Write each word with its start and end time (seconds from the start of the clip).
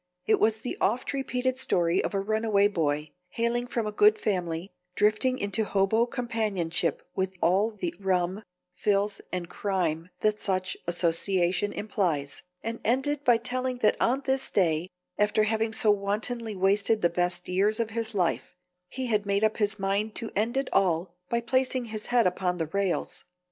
It 0.25 0.39
was 0.39 0.57
the 0.61 0.79
oft 0.81 1.13
repeated 1.13 1.59
story 1.59 2.03
of 2.03 2.15
a 2.15 2.19
runaway 2.19 2.67
boy, 2.67 3.11
hailing 3.29 3.67
from 3.67 3.85
a 3.85 3.91
good 3.91 4.17
family, 4.17 4.71
drifting 4.95 5.37
into 5.37 5.63
hobo 5.63 6.07
companionship 6.07 7.03
with 7.15 7.37
all 7.39 7.69
the 7.69 7.93
rum, 7.99 8.41
filth 8.73 9.21
and 9.31 9.47
crime 9.47 10.09
that 10.21 10.39
such 10.39 10.75
association 10.87 11.71
implies, 11.71 12.41
and 12.63 12.81
ended 12.83 13.23
by 13.23 13.37
telling 13.37 13.77
that 13.83 13.95
on 13.99 14.23
this 14.25 14.49
day, 14.49 14.89
after 15.19 15.43
having 15.43 15.71
so 15.71 15.91
wantonly 15.91 16.55
wasted 16.55 17.03
the 17.03 17.09
best 17.11 17.47
years 17.47 17.79
of 17.79 17.91
his 17.91 18.15
life, 18.15 18.55
he 18.87 19.05
had 19.05 19.27
made 19.27 19.43
up 19.43 19.57
his 19.57 19.77
mind 19.77 20.15
to 20.15 20.31
end 20.35 20.57
it 20.57 20.67
all 20.73 21.13
by 21.29 21.39
placing 21.41 21.85
his 21.85 22.07
head 22.07 22.25
upon 22.25 22.57
the 22.57 22.65
rails. 22.65 23.23